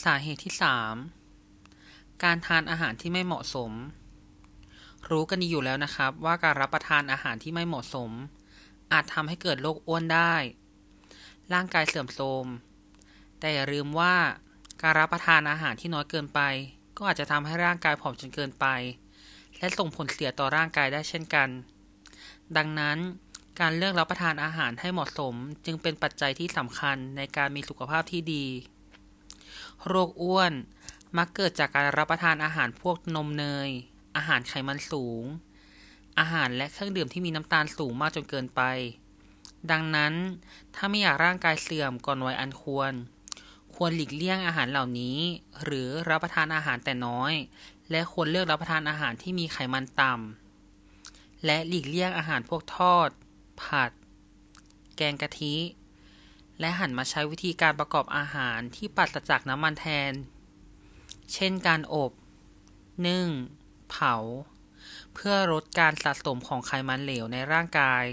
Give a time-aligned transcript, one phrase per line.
[0.00, 0.54] สาเหตุที่
[1.38, 3.72] 3การทานอาหารที่ไม่เหมาะสม
[5.10, 8.10] รู้กันดีอยู่แล้วนะครับ ว่าการรับประทานอาหารที่ไม่เหมาะสม
[8.92, 10.34] อาจทำให้เกิดโรคอ้วนได้
[11.52, 12.46] ร่างกายเสื่อมโทรม
[13.38, 14.14] แต่อย่าลืมว่า
[14.82, 16.40] การรับประทานอาหารที่น้อยเกินไป
[16.96, 18.66] ก็อาจจะทำให้ร่างกายผอมจนเกินไป
[19.58, 21.48] และส่งผลเสียต่อร่างกายได้เช่นกัน
[22.56, 22.98] ดังนั้น
[23.60, 25.34] การเลือกรับประทานอาหารให้เหมาะสม
[25.66, 28.46] จึงเป็นปัจจัยที่สำคัญในการมีสุขภาพที่ดี
[29.86, 30.52] โรคอ้วน
[31.16, 33.70] มักเกิดจากการรับประทานอาหารพวกนมเนย
[34.16, 35.24] อาหารไขมันสูง
[36.18, 38.62] อาหารและเครื่องดื่มที่มีน้ำตาลสูงมากจนเกินไป
[39.70, 40.12] ดังนั้น
[40.74, 42.92] ถ้าไม่อยากร่างกายเสื่อมก่อนวัยอันควร
[43.74, 45.18] ควรหลีกเลี่ยงอาหารเหล่านี้
[45.64, 47.32] หรือรับประทานอาหารแต่น้อย
[47.90, 53.08] และควรเลือกรับประทานอาหารที่มีไขมันต่ำและหลีกเลี่ยงอาหารพวกทอด
[53.62, 53.90] ผัด
[54.96, 55.54] แกงกะทิ
[56.62, 60.12] และหันมาใช้วิธีการประกอบอาหารที่ปราศจากน้ำมันแทน
[61.32, 62.12] เช่นการอบ
[63.06, 63.28] นึ่ง
[63.90, 64.14] เผา
[65.14, 68.04] เพื่อลดการสะสมของไขมันเหลวในร่างกาย